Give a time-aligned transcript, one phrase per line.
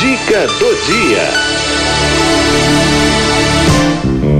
[0.00, 1.28] Dica do dia.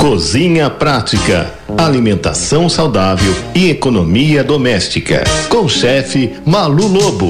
[0.00, 5.22] Cozinha prática, alimentação saudável e economia doméstica.
[5.50, 7.28] Com o chefe Malu Lobo.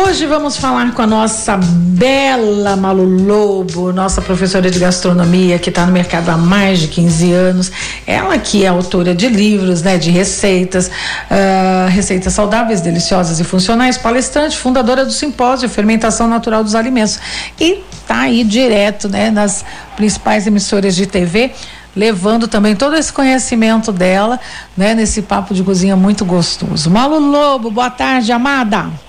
[0.00, 5.84] Hoje vamos falar com a nossa bela Malu Lobo, nossa professora de gastronomia que está
[5.84, 7.72] no mercado há mais de 15 anos.
[8.06, 13.98] Ela que é autora de livros, né, de receitas, uh, receitas saudáveis, deliciosas e funcionais,
[13.98, 17.18] palestrante, fundadora do simpósio Fermentação Natural dos Alimentos
[17.60, 19.64] e tá aí direto, né, nas
[19.96, 21.50] principais emissoras de TV
[21.96, 24.38] levando também todo esse conhecimento dela,
[24.76, 26.88] né, nesse papo de cozinha muito gostoso.
[26.88, 29.07] Malu Lobo, boa tarde, amada.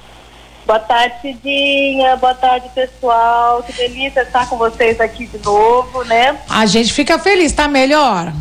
[0.69, 2.15] Boa tarde, Cidinha.
[2.17, 3.63] Boa tarde, pessoal.
[3.63, 6.37] Que delícia estar com vocês aqui de novo, né?
[6.47, 8.31] A gente fica feliz, tá melhor?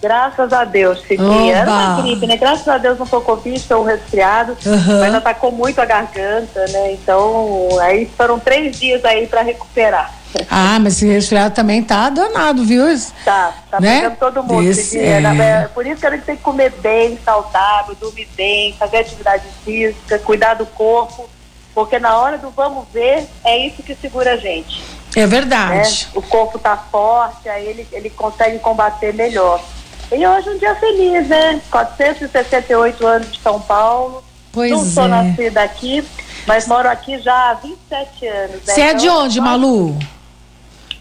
[0.00, 1.58] Graças a Deus, Cidinha.
[1.58, 2.36] Era uma gripe, né?
[2.36, 4.98] Graças a Deus não foi Covid, um resfriado, uhum.
[4.98, 6.94] mas atacou muito a garganta, né?
[6.94, 10.12] Então, aí foram três dias aí para recuperar.
[10.50, 12.86] Ah, mas esse resfriado também tá danado, viu?
[13.24, 14.00] Tá, tá né?
[14.00, 14.68] pegando todo mundo.
[14.68, 15.22] Esse, é...
[15.22, 15.68] é...
[15.72, 20.18] Por isso que a gente tem que comer bem, saudável, dormir bem, fazer atividade física,
[20.18, 21.30] cuidar do corpo
[21.74, 24.82] porque na hora do vamos ver, é isso que segura a gente.
[25.14, 26.06] É verdade.
[26.06, 26.10] Né?
[26.14, 29.62] O corpo está forte, aí ele, ele consegue combater melhor.
[30.10, 31.60] E hoje é um dia feliz, né?
[31.70, 34.22] 468 anos de São Paulo.
[34.52, 35.08] Pois Não sou é.
[35.08, 36.04] nascida aqui,
[36.46, 38.50] mas moro aqui já há 27 anos.
[38.56, 38.60] Né?
[38.64, 38.90] Você né?
[38.90, 39.98] é de então, onde, Malu?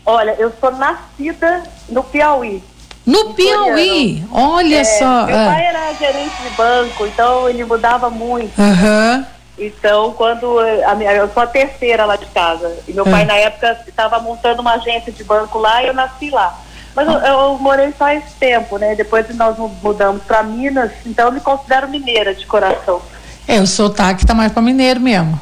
[0.06, 2.64] Olha, eu sou nascida no Piauí.
[3.06, 4.24] No Piauí?
[4.32, 5.26] Olha é, só.
[5.26, 8.60] Meu pai era gerente de banco, então ele mudava muito.
[8.60, 9.18] Aham.
[9.18, 9.41] Uhum.
[9.62, 13.26] Então, quando a minha, eu sou a terceira lá de casa, e meu pai é.
[13.26, 16.60] na época estava montando uma agência de banco lá e eu nasci lá.
[16.96, 18.96] Mas eu, eu morei só esse tempo, né?
[18.96, 23.02] Depois nós mudamos para Minas, então eu me considero mineira de coração.
[23.48, 25.40] É, o sotaque tá mais para mineiro mesmo.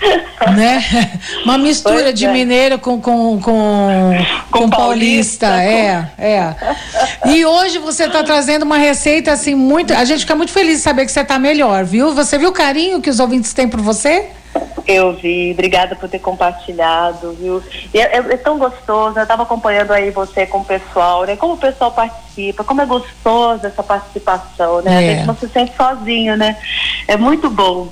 [0.56, 0.82] né?
[1.44, 2.32] Uma mistura pois de é.
[2.32, 6.56] mineiro com com, com, com, com paulista, paulista, é, é.
[7.26, 10.82] E hoje você está trazendo uma receita assim muito, a gente fica muito feliz de
[10.82, 12.14] saber que você está melhor, viu?
[12.14, 14.28] Você viu o carinho que os ouvintes têm por você?
[14.86, 17.62] Eu vi, obrigada por ter compartilhado, viu?
[17.94, 21.36] É, é, é, tão gostoso, eu estava acompanhando aí você com o pessoal, né?
[21.36, 24.92] Como o pessoal participa, como é gostoso essa participação, né?
[24.92, 24.96] É.
[24.96, 26.56] A gente não se sente sozinho, né?
[27.06, 27.88] É muito bom.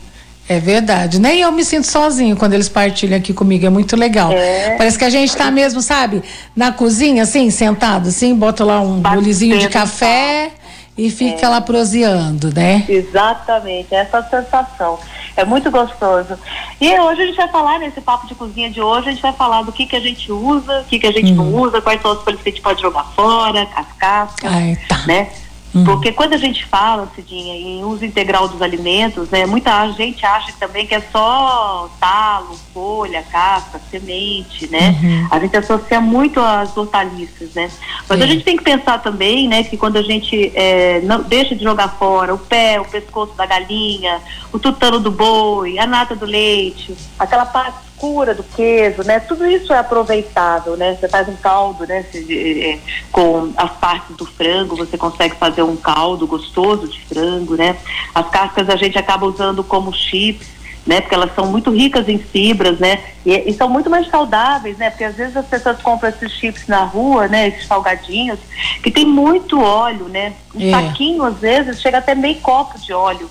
[0.48, 1.20] É verdade.
[1.20, 3.66] Nem eu me sinto sozinho quando eles partilham aqui comigo.
[3.66, 4.32] É muito legal.
[4.32, 4.76] É.
[4.76, 6.22] Parece que a gente está mesmo, sabe,
[6.56, 10.52] na cozinha, assim, sentado, assim, bota lá um bolizinho de café
[10.96, 11.48] e fica é.
[11.48, 12.84] lá proseando, né?
[12.88, 14.98] Exatamente, essa sensação.
[15.36, 16.36] É muito gostoso.
[16.80, 19.32] E hoje a gente vai falar, nesse papo de cozinha de hoje, a gente vai
[19.32, 21.36] falar do que, que a gente usa, o que, que a gente hum.
[21.36, 24.76] não usa, quais são as coisas que a gente pode jogar fora, as cascas, Ai,
[24.88, 25.06] tá.
[25.06, 25.28] né?
[25.74, 25.84] Uhum.
[25.84, 30.52] Porque quando a gente fala, Cidinha, em uso integral dos alimentos, né, muita gente acha
[30.58, 34.98] também que é só talo, folha, casca, semente, né?
[35.02, 35.28] Uhum.
[35.30, 37.70] A gente associa muito às hortaliças, né?
[38.08, 41.54] Mas a gente tem que pensar também, né, que quando a gente é, não deixa
[41.54, 44.20] de jogar fora o pé, o pescoço da galinha,
[44.52, 49.18] o tutano do boi, a nata do leite, aquela parte escura do queijo, né?
[49.18, 50.96] Tudo isso é aproveitável, né?
[50.98, 52.04] Você faz um caldo, né?
[52.14, 52.78] é,
[53.10, 57.76] com as partes do frango, você consegue fazer um caldo gostoso de frango, né?
[58.14, 60.46] As cascas a gente acaba usando como chips,
[60.86, 61.00] né?
[61.00, 63.02] Porque elas são muito ricas em fibras, né?
[63.26, 64.90] E, e, são muito mais saudáveis, né?
[64.90, 67.48] Porque às vezes as pessoas compram esses chips na rua, né?
[67.48, 68.38] Esses salgadinhos,
[68.82, 70.34] que tem muito óleo, né?
[70.54, 70.70] Um é.
[70.70, 73.28] saquinho, às vezes, chega até meio copo de óleo,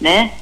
[0.00, 0.32] né?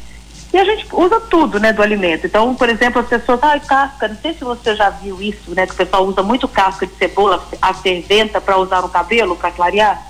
[0.56, 2.26] E a gente usa tudo, né, do alimento.
[2.26, 5.66] Então, por exemplo, as pessoas, ah, casca, não sei se você já viu isso, né,
[5.66, 9.50] que o pessoal usa muito casca de cebola, a ferventa para usar no cabelo, para
[9.50, 10.02] clarear.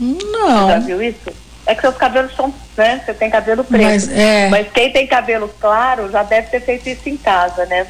[0.00, 0.68] Não.
[0.68, 1.30] Você já viu isso?
[1.66, 3.84] É que seus cabelos são, né, você tem cabelo preto.
[3.84, 4.48] Mas, é...
[4.48, 7.86] Mas quem tem cabelo claro já deve ter feito isso em casa, né?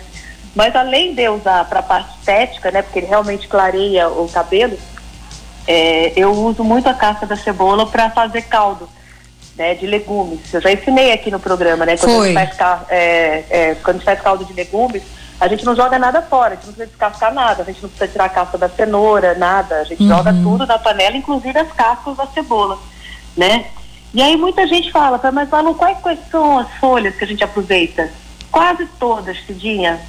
[0.57, 4.77] Mas além de usar para a parte estética, né, porque ele realmente clareia o cabelo,
[5.69, 8.89] é, eu uso muito a casca da cebola para fazer caldo
[9.57, 10.53] né, de legumes.
[10.53, 11.97] Eu já ensinei aqui no programa, né?
[11.97, 12.37] Quando, Foi.
[12.37, 15.03] A gente faz, é, é, quando a gente faz caldo de legumes,
[15.41, 17.89] a gente não joga nada fora, a gente não precisa descascar nada, a gente não
[17.89, 19.81] precisa tirar a casca da cenoura, nada.
[19.81, 20.09] A gente uhum.
[20.09, 22.79] joga tudo na panela, inclusive as cascas da cebola,
[23.37, 23.67] né?
[24.15, 27.43] E aí muita gente fala, mas Malu, quais, quais são as folhas que a gente
[27.43, 28.11] aproveita?
[28.51, 30.01] Quase todas, Cidinha.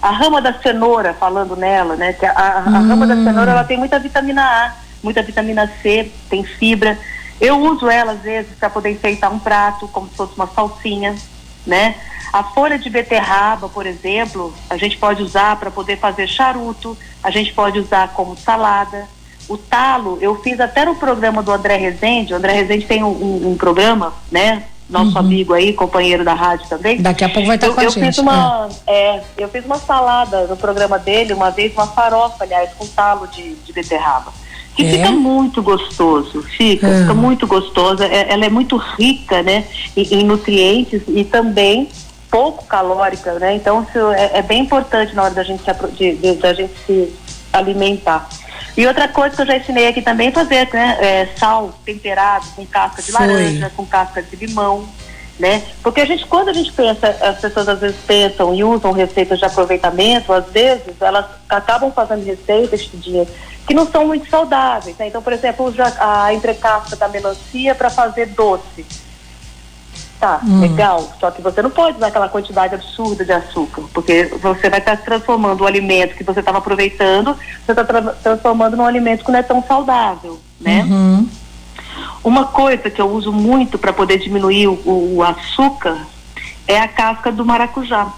[0.00, 2.12] A rama da cenoura, falando nela, né?
[2.12, 3.24] Que a, a, a rama da hum.
[3.24, 4.72] cenoura ela tem muita vitamina A,
[5.02, 6.98] muita vitamina C, tem fibra.
[7.40, 11.14] Eu uso ela às vezes para poder enfeitar um prato, como se fosse uma salsinha,
[11.66, 11.96] né?
[12.32, 17.30] A folha de beterraba, por exemplo, a gente pode usar para poder fazer charuto, a
[17.30, 19.06] gente pode usar como salada.
[19.48, 23.08] O talo, eu fiz até no programa do André Rezende, o André Rezende tem um,
[23.08, 24.64] um, um programa, né?
[24.88, 25.18] nosso uhum.
[25.18, 27.02] amigo aí, companheiro da rádio também.
[27.02, 28.06] Daqui a pouco vai estar eu, com a eu gente.
[28.06, 29.16] Fiz uma, é.
[29.16, 29.24] é.
[29.36, 33.54] eu fiz uma salada no programa dele, uma vez, uma farofa, aliás, com talo de,
[33.56, 34.32] de beterraba.
[34.76, 34.90] Que é?
[34.90, 38.06] fica muito gostoso, fica, fica muito gostosa.
[38.06, 39.64] É, ela é muito rica, né,
[39.96, 41.88] em, em, nutrientes e também
[42.30, 43.54] pouco calórica, né?
[43.54, 46.74] Então isso é, é bem importante na hora da gente se, de, de, da gente
[46.86, 47.12] se
[47.52, 48.28] alimentar.
[48.76, 50.98] E outra coisa que eu já ensinei aqui também é fazer, né?
[51.00, 53.26] É, sal temperado com casca de Foi.
[53.26, 54.86] laranja, com casca de limão,
[55.38, 55.62] né?
[55.82, 59.38] Porque a gente, quando a gente pensa, as pessoas às vezes pensam e usam receitas
[59.38, 63.26] de aproveitamento, às vezes elas acabam fazendo receitas dia
[63.66, 65.08] que não são muito saudáveis, né?
[65.08, 68.86] Então, por exemplo, usa a entrecasca da melancia para fazer doce
[70.18, 70.60] Tá, hum.
[70.60, 71.12] legal.
[71.20, 74.96] Só que você não pode usar aquela quantidade absurda de açúcar, porque você vai estar
[74.96, 79.38] transformando o alimento que você estava aproveitando, você está tra transformando num alimento que não
[79.38, 80.84] é tão saudável, né?
[80.84, 81.28] Uhum.
[82.24, 85.98] Uma coisa que eu uso muito para poder diminuir o, o, açúcar
[86.66, 88.10] é a casca do maracujá.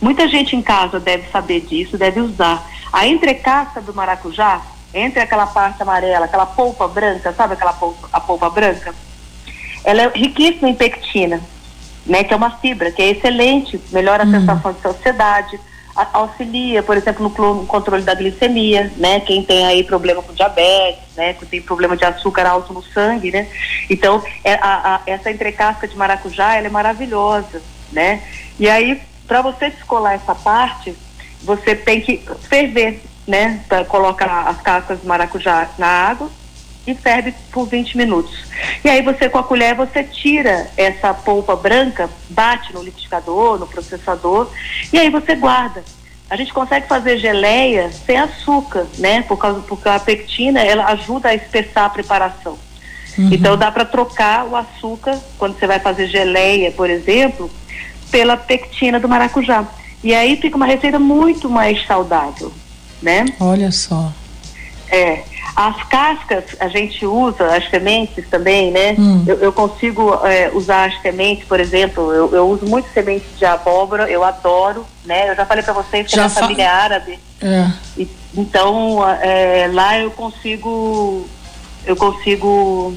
[0.00, 2.68] Muita gente em casa deve saber disso, deve usar.
[2.96, 4.62] A entrecasca do maracujá,
[4.94, 8.94] entre aquela parte amarela, aquela polpa branca, sabe aquela polpa, a polpa branca?
[9.86, 11.40] ela é riquíssima em pectina,
[12.04, 14.32] né, que é uma fibra, que é excelente, melhora a hum.
[14.32, 15.60] sensação de saciedade,
[16.12, 19.18] auxilia, por exemplo, no controle da glicemia, né?
[19.20, 21.32] Quem tem aí problema com diabetes, né?
[21.32, 23.48] Que tem problema de açúcar alto no sangue, né?
[23.88, 28.22] Então, é, a, a, essa entrecasca de maracujá, ela é maravilhosa, né?
[28.58, 30.94] E aí, para você descolar essa parte,
[31.46, 33.60] você tem que ferver, né?
[33.68, 36.28] Pra colocar as cascas de maracujá na água,
[36.86, 38.44] e ferve por 20 minutos.
[38.84, 43.66] E aí você com a colher você tira essa polpa branca, bate no liquidificador, no
[43.66, 44.50] processador
[44.92, 45.82] e aí você guarda.
[46.30, 49.22] A gente consegue fazer geleia sem açúcar, né?
[49.22, 52.58] Por causa porque a pectina ela ajuda a espessar a preparação.
[53.18, 53.30] Uhum.
[53.32, 57.50] Então dá para trocar o açúcar quando você vai fazer geleia, por exemplo,
[58.10, 59.64] pela pectina do maracujá.
[60.02, 62.52] E aí fica uma receita muito mais saudável,
[63.02, 63.24] né?
[63.40, 64.12] Olha só.
[64.88, 65.22] É.
[65.54, 68.94] As cascas a gente usa, as sementes também, né?
[68.98, 69.24] Hum.
[69.26, 73.46] Eu, eu, consigo é, usar as sementes, por exemplo, eu, eu, uso muito sementes de
[73.46, 75.30] abóbora, eu adoro, né?
[75.30, 76.40] Eu já falei para vocês que já é uma fa...
[76.40, 77.18] família árabe.
[77.40, 77.70] É.
[77.96, 78.06] E,
[78.36, 81.26] então, é, lá eu consigo,
[81.86, 82.94] eu consigo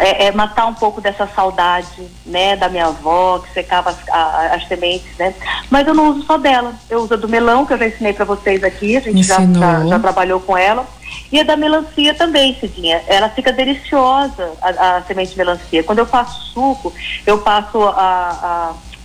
[0.00, 4.54] é, é, matar um pouco dessa saudade, né, da minha avó, que secava as, a,
[4.54, 5.34] as sementes, né?
[5.68, 6.74] Mas eu não uso só dela.
[6.88, 9.36] Eu uso a do melão, que eu já ensinei para vocês aqui, a gente já,
[9.36, 10.86] já, já, trabalhou com ela.
[11.30, 13.02] E a da melancia também, Cidinha.
[13.06, 15.82] Ela fica deliciosa, a, a semente de melancia.
[15.82, 16.92] Quando eu faço suco,
[17.26, 17.92] eu passo a,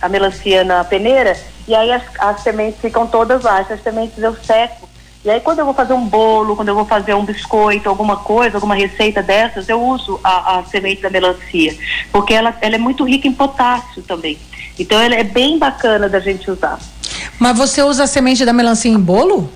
[0.00, 1.36] a, a melancia na peneira
[1.68, 3.58] e aí as, as sementes ficam todas lá.
[3.58, 4.85] As sementes eu seco
[5.26, 8.18] e aí quando eu vou fazer um bolo, quando eu vou fazer um biscoito, alguma
[8.18, 11.76] coisa, alguma receita dessas, eu uso a, a semente da melancia,
[12.12, 14.38] porque ela, ela é muito rica em potássio também.
[14.78, 16.78] Então ela é bem bacana da gente usar.
[17.40, 19.50] Mas você usa a semente da melancia em bolo?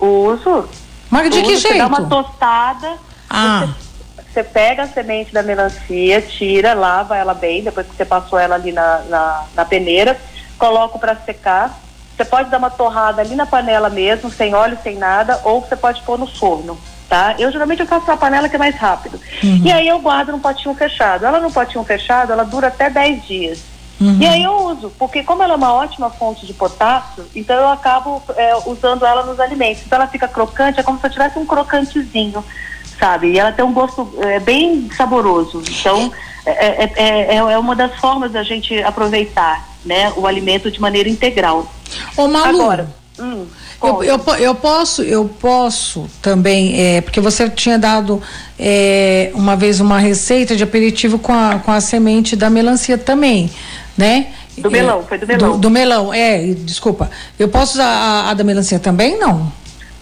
[0.00, 0.66] Uso.
[1.10, 1.74] Mas de uso, que jeito?
[1.74, 2.94] Você dá uma tostada.
[3.28, 3.68] Ah.
[4.16, 8.38] Você, você, pega a semente da melancia, tira, lava ela bem, depois que você passou
[8.38, 10.18] ela ali na, na, na peneira,
[10.56, 11.83] coloco para secar
[12.16, 15.74] você pode dar uma torrada ali na panela mesmo, sem óleo, sem nada, ou você
[15.74, 16.78] pode pôr no forno,
[17.08, 17.34] tá?
[17.38, 19.20] Eu geralmente eu faço na panela que é mais rápido.
[19.42, 19.62] Uhum.
[19.64, 21.26] E aí eu guardo num potinho fechado.
[21.26, 23.58] Ela no potinho fechado, ela dura até 10 dias.
[24.00, 24.18] Uhum.
[24.20, 27.68] E aí eu uso, porque como ela é uma ótima fonte de potássio, então eu
[27.68, 29.82] acabo é, usando ela nos alimentos.
[29.84, 32.44] Então ela fica crocante, é como se eu tivesse um crocantezinho,
[32.98, 33.32] sabe?
[33.32, 35.62] E ela tem um gosto é, bem saboroso.
[35.68, 36.12] Então
[36.46, 41.08] é, é, é, é uma das formas da gente aproveitar né, o alimento de maneira
[41.08, 41.72] integral.
[42.16, 43.46] Ô, Malu, Agora, hum,
[43.82, 48.22] eu, eu, eu, posso, eu posso também, é, porque você tinha dado
[48.58, 53.50] é, uma vez uma receita de aperitivo com a, com a semente da melancia também,
[53.96, 54.32] né?
[54.56, 55.52] Do melão, foi do melão.
[55.52, 57.10] Do, do melão, é, desculpa.
[57.38, 59.52] Eu posso usar a, a da melancia também, não?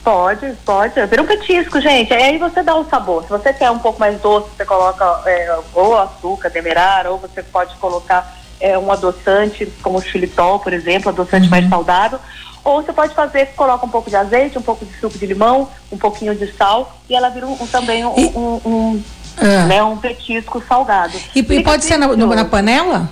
[0.05, 1.07] Pode, pode.
[1.07, 2.13] Vira um petisco, gente.
[2.13, 3.23] Aí você dá o um sabor.
[3.23, 7.43] Se você quer um pouco mais doce, você coloca é, ou açúcar, demerara, ou você
[7.43, 11.51] pode colocar é, um adoçante, como o xilitol, por exemplo, adoçante uhum.
[11.51, 12.19] mais saudável.
[12.65, 15.69] Ou você pode fazer, coloca um pouco de azeite, um pouco de suco de limão,
[15.91, 18.27] um pouquinho de sal, e ela vira um, um também um, e...
[18.37, 19.03] um,
[19.39, 19.65] é.
[19.67, 21.19] né, um petisco salgado.
[21.35, 23.11] E, e pode ser na, na, panela?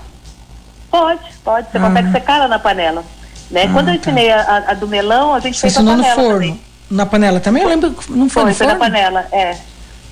[0.88, 1.69] Pode, pode.
[1.71, 1.80] Você ah.
[1.80, 3.04] consegue secar ela na panela.
[3.50, 3.64] Né?
[3.64, 4.00] Ah, Quando eu tá.
[4.00, 6.33] ensinei a, a, do melão, a gente você fez a panela no forno.
[6.33, 6.61] Também.
[6.88, 7.62] Na panela também?
[7.62, 8.54] Eu lembro que não foi, foi no forno?
[8.54, 9.57] Foi na panela, é.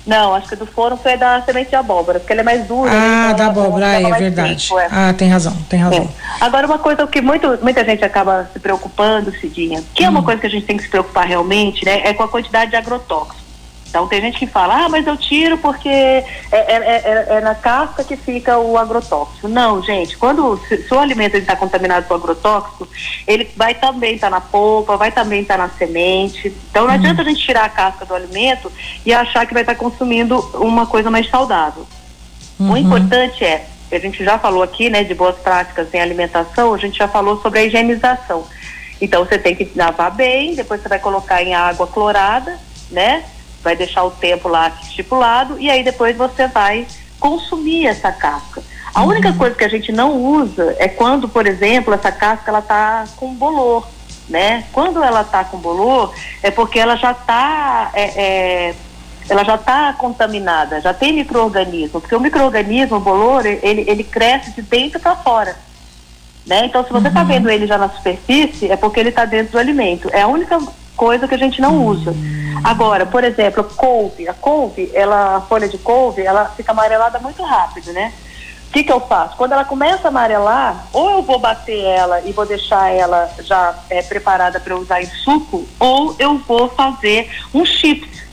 [0.05, 2.89] Não, acho que do forno foi da semente de abóbora, porque ele é mais duro.
[2.89, 2.95] Né?
[2.95, 4.67] Ah, então da abóbora, ah, é verdade.
[4.67, 4.87] Tempo, é.
[4.91, 6.03] Ah, tem razão, tem razão.
[6.03, 6.43] É.
[6.43, 10.07] Agora, uma coisa que muito, muita gente acaba se preocupando, Cidinha, que hum.
[10.07, 10.23] é uma hum.
[10.23, 12.77] coisa que a gente tem que se preocupar realmente, né, é com a quantidade de
[12.77, 13.48] agrotóxicos.
[13.89, 17.55] Então tem gente que fala, ah, mas eu tiro porque é, é, é, é na
[17.55, 19.47] casca que fica o agrotóxico.
[19.47, 22.87] Não, gente, quando se, se o alimento está contaminado com agrotóxico,
[23.27, 26.55] ele vai também estar tá na polpa, vai também estar tá na semente.
[26.69, 26.99] Então não uhum.
[26.99, 28.71] adianta a gente tirar a casca do alimento
[29.03, 31.85] e achar que vai estar tá consumindo uma coisa mais saudável.
[32.59, 32.73] Uhum.
[32.73, 36.77] O importante é, a gente já falou aqui, né, de boas práticas em alimentação, a
[36.77, 38.45] gente já falou sobre a higienização.
[39.01, 42.59] Então você tem que lavar bem, depois você vai colocar em água clorada,
[42.91, 43.23] né?
[43.63, 46.87] Vai deixar o tempo lá estipulado e aí depois você vai
[47.19, 48.63] consumir essa casca.
[48.93, 49.09] A uhum.
[49.09, 53.05] única coisa que a gente não usa é quando, por exemplo, essa casca ela tá
[53.15, 53.87] com bolor,
[54.27, 54.65] né?
[54.71, 58.75] Quando ela tá com bolor é porque ela já tá é, é,
[59.29, 64.51] ela já está contaminada, já tem microorganismo, porque o microorganismo, o bolor, ele, ele cresce
[64.51, 65.55] de dentro para fora.
[66.45, 66.65] Né?
[66.65, 67.27] Então, se você está uhum.
[67.27, 70.09] vendo ele já na superfície, é porque ele está dentro do alimento.
[70.11, 70.59] É a única
[70.95, 72.13] coisa que a gente não usa.
[72.63, 77.43] Agora, por exemplo, couve, a couve, ela, a folha de couve, ela fica amarelada muito
[77.43, 78.13] rápido, né?
[78.67, 79.35] O que, que eu faço?
[79.35, 83.73] Quando ela começa a amarelar, ou eu vou bater ela e vou deixar ela já
[83.89, 88.23] é, preparada para usar em suco, ou eu vou fazer um chips,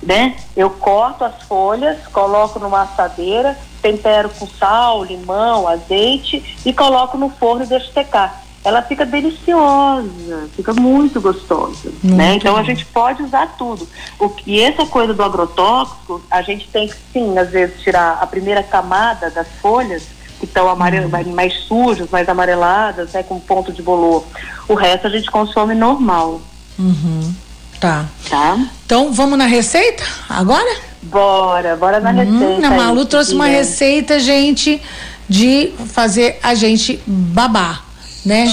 [0.00, 0.36] né?
[0.56, 7.28] Eu corto as folhas, coloco numa assadeira, tempero com sal, limão, azeite e coloco no
[7.30, 12.34] forno e deixo secar ela fica deliciosa, fica muito gostosa, muito né?
[12.34, 13.88] Então a gente pode usar tudo.
[14.18, 18.26] O e essa coisa do agrotóxico, a gente tem que sim, às vezes tirar a
[18.26, 20.02] primeira camada das folhas
[20.38, 21.34] que estão amarel, uhum.
[21.34, 24.24] mais sujas, mais amareladas, né, com ponto de bolor.
[24.68, 26.40] O resto a gente consome normal.
[26.78, 27.34] Uhum.
[27.78, 28.04] Tá.
[28.28, 28.58] Tá.
[28.84, 30.76] Então vamos na receita agora?
[31.02, 32.66] Bora, bora na hum, receita.
[32.66, 34.82] A Malu trouxe uma receita, gente,
[35.26, 37.89] de fazer a gente babar
[38.24, 38.46] né?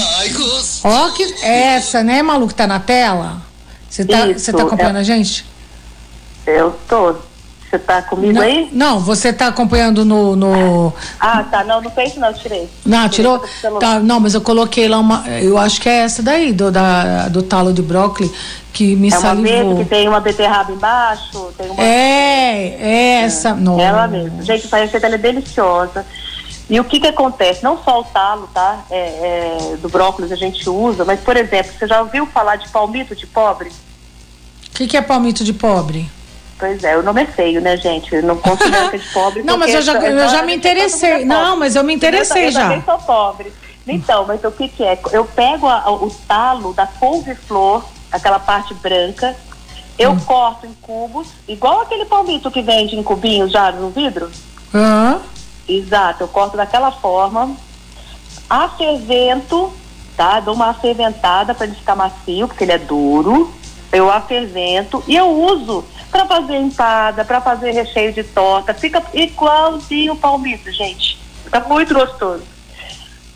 [0.84, 3.42] Ó que essa, né, Malu, que tá na tela?
[3.88, 5.00] Você tá, você tá acompanhando é...
[5.00, 5.44] a gente?
[6.46, 7.14] Eu tô.
[7.68, 8.68] Você tá comigo não, aí?
[8.72, 10.92] Não, você tá acompanhando no, no.
[11.20, 11.62] Ah, tá.
[11.64, 12.66] Não, não fez não, tirei.
[12.84, 13.44] Não, tirou?
[13.78, 15.28] Tá, não, mas eu coloquei lá uma.
[15.28, 18.32] Eu acho que é essa daí, do, da, do talo de brócolis,
[18.72, 19.52] que me é salivou.
[19.52, 21.82] É uma que tem uma beterraba embaixo, tem uma.
[21.82, 23.50] É, é essa.
[23.50, 23.78] É, não.
[23.78, 24.42] Ela mesmo.
[24.42, 26.06] Gente, essa receita é deliciosa.
[26.68, 27.64] E o que que acontece?
[27.64, 28.84] Não só o talo, tá?
[28.90, 32.68] É, é, do brócolis a gente usa, mas, por exemplo, você já ouviu falar de
[32.68, 33.70] palmito de pobre?
[34.66, 36.08] O que, que é palmito de pobre?
[36.58, 38.14] Pois é, o nome é feio, né, gente?
[38.14, 39.42] Eu não considero que é de pobre.
[39.42, 41.24] não, mas eu já, eu já me interessei.
[41.24, 42.60] Não, mas eu me interessei eu, já.
[42.60, 43.52] Eu também sou pobre.
[43.86, 44.98] Então, mas o que que é?
[45.12, 47.82] Eu pego a, o talo da couve-flor,
[48.12, 49.34] aquela parte branca,
[49.98, 50.20] eu hum.
[50.20, 54.30] corto em cubos, igual aquele palmito que vende em cubinhos já no vidro.
[54.74, 55.14] Aham.
[55.14, 55.37] Uhum.
[55.68, 57.54] Exato, eu corto daquela forma,
[58.48, 59.70] afervento,
[60.16, 60.40] tá?
[60.40, 63.52] Dou uma aferventada para ele ficar macio, porque ele é duro.
[63.92, 68.72] Eu afervento e eu uso para fazer empada, para fazer recheio de torta.
[68.72, 71.18] Fica igualzinho o palmito, gente.
[71.44, 72.44] Fica muito gostoso.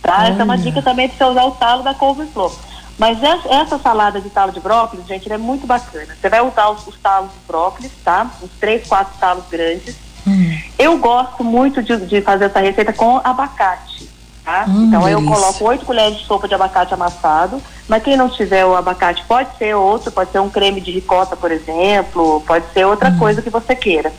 [0.03, 0.29] Tá?
[0.29, 2.55] Essa é uma dica também de você usar o talo da couve-flor.
[2.99, 6.15] Mas essa, essa, salada de talo de brócolis, gente, é muito bacana.
[6.21, 8.31] Você vai usar os, os talos de brócolis, tá?
[8.43, 10.59] Uns três, quatro talos grandes Hum.
[10.79, 14.11] Eu gosto muito de, de, fazer essa receita com abacate.
[14.45, 14.65] Tá?
[14.69, 15.23] Hum, então delícia.
[15.23, 19.25] eu coloco oito colheres de sopa de abacate amassado, mas quem não tiver o abacate
[19.25, 23.19] pode ser outro, pode ser um creme de ricota, por exemplo, pode ser outra hum.
[23.19, 24.13] coisa que você queira.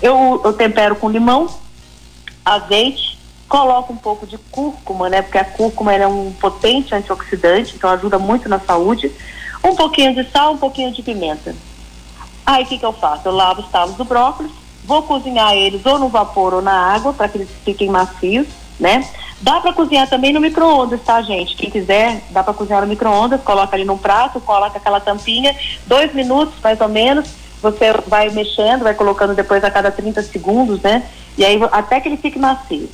[0.00, 1.48] Eu, eu tempero com limão,
[2.44, 5.20] azeite, coloco um pouco de cúrcuma, né?
[5.20, 9.12] Porque a cúrcuma é um potente antioxidante, então ajuda muito na saúde.
[9.62, 11.54] Um pouquinho de sal, um pouquinho de pimenta.
[12.44, 13.28] Aí o que, que eu faço?
[13.28, 14.50] Eu lavo os talos do brócolis,
[14.84, 18.48] Vou cozinhar eles ou no vapor ou na água para que eles fiquem macios,
[18.78, 19.06] né?
[19.40, 21.56] Dá para cozinhar também no micro-ondas, tá, gente?
[21.56, 26.14] Quem quiser, dá para cozinhar no micro-ondas, coloca ali num prato, coloca aquela tampinha, dois
[26.14, 27.28] minutos mais ou menos,
[27.60, 31.08] você vai mexendo, vai colocando depois a cada 30 segundos, né?
[31.36, 32.88] E aí até que ele fique macio.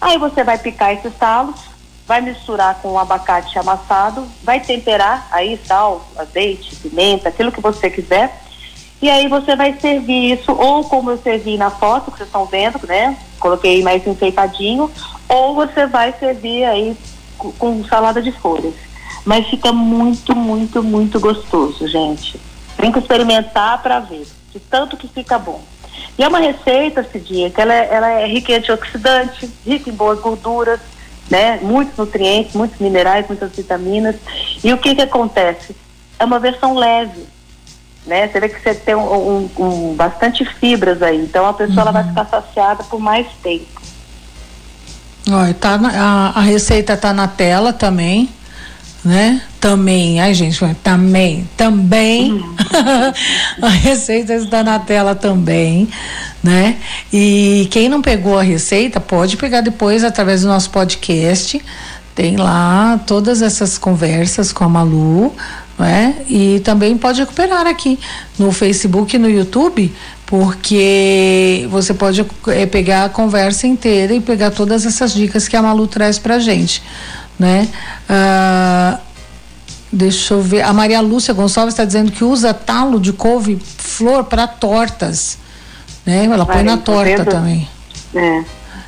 [0.00, 1.56] Aí você vai picar esses talos,
[2.06, 7.90] vai misturar com o abacate amassado, vai temperar aí sal, azeite, pimenta, aquilo que você
[7.90, 8.45] quiser
[9.00, 12.46] e aí você vai servir isso, ou como eu servi na foto que vocês estão
[12.46, 13.16] vendo, né?
[13.38, 14.90] Coloquei mais enfeitadinho,
[15.28, 16.96] ou você vai servir aí
[17.36, 18.74] com, salada de folhas.
[19.24, 22.40] Mas fica muito, muito, muito gostoso, gente.
[22.76, 25.60] Tem que experimentar para ver, de tanto que fica bom.
[26.18, 29.94] E é uma receita, Cidinha, que ela é, ela é rica em antioxidantes, rica em
[29.94, 30.80] boas gorduras,
[31.30, 31.58] né?
[31.60, 34.16] Muitos nutrientes, muitos minerais, muitas vitaminas.
[34.64, 35.76] E o que que acontece?
[36.18, 37.35] É uma versão leve
[38.06, 38.28] né?
[38.28, 41.82] Você vê que você tem um, um, um bastante fibras aí, então a pessoa uhum.
[41.82, 42.08] ela vai uhum.
[42.08, 43.66] ficar saciada por mais tempo.
[45.28, 48.28] Olha, tá na, a, a, receita tá na tela também,
[49.04, 49.42] né?
[49.58, 52.32] Também, ai gente, também, também.
[52.32, 52.54] Uhum.
[53.60, 55.88] a receita está na tela também,
[56.44, 56.76] né?
[57.12, 61.60] E quem não pegou a receita pode pegar depois através do nosso podcast.
[62.14, 65.34] Tem lá todas essas conversas com a Malu,
[65.78, 66.24] né?
[66.28, 67.98] E também pode recuperar aqui
[68.38, 74.50] no Facebook e no YouTube, porque você pode é, pegar a conversa inteira e pegar
[74.50, 76.82] todas essas dicas que a Malu traz pra gente,
[77.38, 77.68] né?
[78.08, 78.98] Ah,
[79.92, 80.62] deixa eu ver.
[80.62, 85.38] A Maria Lúcia Gonçalves está dizendo que usa talo de couve-flor para tortas,
[86.04, 86.24] né?
[86.24, 87.68] Ela põe na torta também.
[88.14, 88.44] É.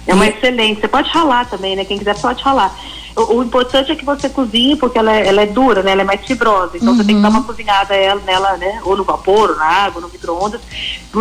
[0.07, 0.31] É uma e...
[0.31, 0.81] excelente.
[0.81, 1.85] Você pode ralar também, né?
[1.85, 2.75] Quem quiser pode ralar.
[3.19, 5.91] O, o, importante é que você cozinhe, porque ela é, ela é dura, né?
[5.91, 6.77] Ela é mais fibrosa.
[6.77, 6.97] Então uhum.
[6.97, 7.45] você tem que dar uma uhum.
[7.45, 8.81] cozinhada ela, nela, né?
[8.85, 10.61] Ou no vapor, ou na água, no micro-ondas.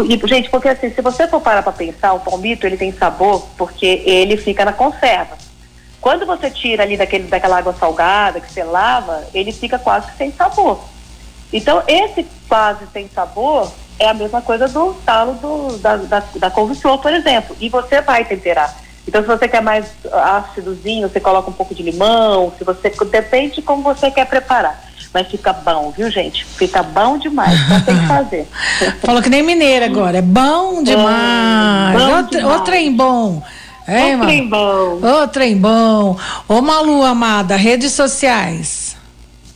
[0.08, 3.48] E, gente, porque assim, se você for parar pra pensar, o palmito, ele tem sabor
[3.58, 5.36] porque ele fica na conserva.
[6.00, 10.32] Quando você tira ali daquele, daquela água salgada que você lava, ele fica quase sem
[10.32, 10.80] sabor.
[11.52, 16.52] Então, esse quase sem sabor é a mesma coisa do talo do, da, da, da
[16.52, 17.56] couve-flor, por exemplo.
[17.60, 18.87] E você vai temperar.
[19.08, 23.56] Então, se você quer mais ácidozinho, você coloca um pouco de limão, se você depende
[23.56, 24.86] de como você quer preparar.
[25.14, 26.46] Mas fica bom, viu, gente?
[26.46, 28.48] Fica bom demais, só tem que fazer.
[29.02, 31.98] Falou que nem mineira agora, é bom demais.
[31.98, 32.62] bom outro, demais.
[32.64, 33.42] trem bom.
[33.88, 35.00] É, o trem bom.
[35.02, 36.18] Ô, trem bom.
[36.46, 38.97] Ô, Malu, amada, redes sociais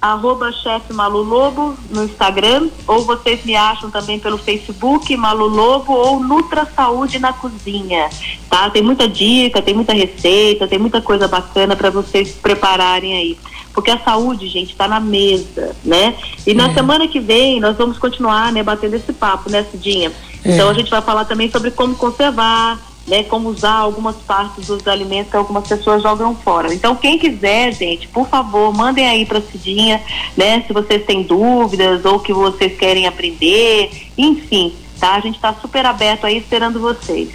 [0.01, 5.93] arroba chefe Malu Lobo no Instagram, ou vocês me acham também pelo Facebook Malu Lobo
[5.93, 8.09] ou Nutra Saúde na Cozinha,
[8.49, 8.69] tá?
[8.71, 13.37] Tem muita dica, tem muita receita, tem muita coisa bacana para vocês prepararem aí.
[13.73, 16.15] Porque a saúde, gente, está na mesa, né?
[16.45, 16.73] E na é.
[16.73, 20.11] semana que vem nós vamos continuar, né, batendo esse papo, né, Cidinha?
[20.43, 20.53] É.
[20.53, 24.87] Então a gente vai falar também sobre como conservar, né, como usar algumas partes dos
[24.87, 26.73] alimentos que algumas pessoas jogam fora.
[26.73, 30.01] Então, quem quiser, gente, por favor, mandem aí para a Cidinha,
[30.37, 35.15] né, se vocês têm dúvidas ou que vocês querem aprender, enfim, tá?
[35.15, 37.29] A gente está super aberto aí esperando vocês.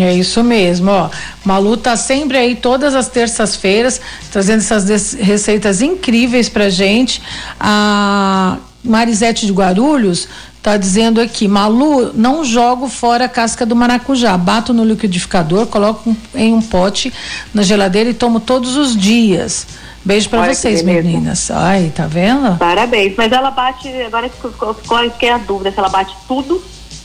[0.00, 1.08] É isso mesmo, ó.
[1.44, 4.00] Malu tá sempre aí todas as terças-feiras
[4.32, 7.22] trazendo essas receitas incríveis pra gente.
[7.60, 10.28] A Marisete de Guarulhos
[10.66, 14.36] Tá dizendo aqui, Malu, não jogo fora a casca do maracujá.
[14.36, 17.14] Bato no liquidificador, coloco em um pote
[17.54, 19.64] na geladeira e tomo todos os dias.
[20.04, 21.52] Beijo para vocês, meninas.
[21.52, 22.58] Ai, tá vendo?
[22.58, 23.14] Parabéns.
[23.16, 26.60] Mas ela bate, agora ficou, ficou que é a dúvida, se ela bate tudo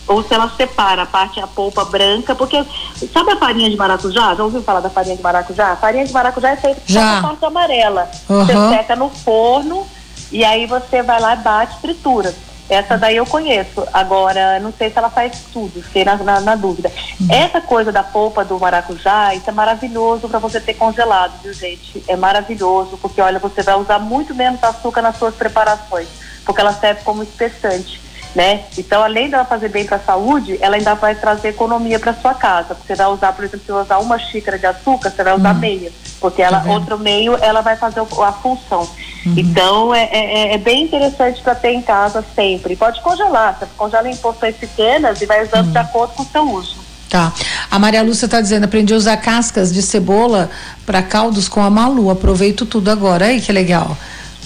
[0.08, 2.66] ou se ela separa a parte, a polpa branca, porque
[3.14, 4.34] sabe a farinha de maracujá?
[4.34, 5.74] Já ouviu falar da farinha de maracujá?
[5.74, 7.20] A farinha de maracujá é feita Já.
[7.20, 8.10] a parte amarela.
[8.28, 8.44] Uhum.
[8.44, 9.86] Você seca no forno
[10.32, 12.34] e aí você vai lá, bate, tritura.
[12.72, 13.86] Essa daí eu conheço.
[13.92, 16.90] Agora, não sei se ela faz tudo, fiquei na, na, na dúvida.
[17.20, 17.28] Uhum.
[17.30, 22.02] Essa coisa da polpa do maracujá, isso é maravilhoso para você ter congelado, viu, gente?
[22.08, 26.08] É maravilhoso, porque olha, você vai usar muito menos açúcar nas suas preparações,
[26.46, 28.00] porque ela serve como espessante.
[28.34, 28.62] Né?
[28.78, 32.34] Então, além dela fazer bem para a saúde, ela ainda vai trazer economia para sua
[32.34, 32.76] casa.
[32.76, 35.54] Você vai usar, por exemplo, se você usar uma xícara de açúcar, você vai usar
[35.54, 35.60] uhum.
[35.60, 38.88] meia, porque ela, tá outro meio, ela vai fazer a função.
[39.26, 39.34] Uhum.
[39.36, 42.76] Então é, é, é, bem interessante para ter em casa sempre.
[42.78, 45.72] Pode congelar, você congela em porções pequenas e vai usando uhum.
[45.74, 46.82] de acordo com o seu uso.
[47.10, 47.34] Tá.
[47.70, 50.50] A Maria Lúcia está dizendo, aprendi a usar cascas de cebola
[50.86, 52.10] para caldos com a Malu.
[52.10, 53.26] Aproveito tudo agora.
[53.26, 53.98] Aí que legal.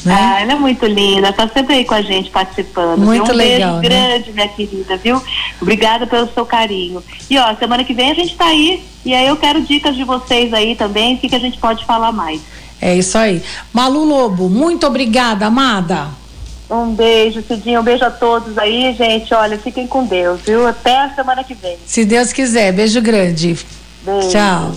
[0.05, 0.15] Né?
[0.15, 2.99] Ah, ela é muito linda, tá sempre aí com a gente participando.
[2.99, 3.77] Muito um legal.
[3.77, 4.07] Um beijo né?
[4.07, 5.19] grande, minha querida, viu?
[5.59, 7.03] Obrigada pelo seu carinho.
[7.27, 10.03] E ó, semana que vem a gente tá aí e aí eu quero dicas de
[10.03, 12.39] vocês aí também, o que, que a gente pode falar mais.
[12.79, 13.41] É isso aí.
[13.73, 16.09] Malu Lobo, muito obrigada, amada.
[16.69, 17.81] Um beijo, Cidinho.
[17.81, 19.33] Um beijo a todos aí, gente.
[19.33, 20.67] Olha, fiquem com Deus, viu?
[20.67, 21.77] Até a semana que vem.
[21.85, 22.71] Se Deus quiser.
[22.73, 23.57] Beijo grande.
[24.03, 24.29] Beijo.
[24.29, 24.75] Tchau.